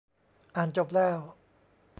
[0.55, 1.19] อ่านจบแล้ว!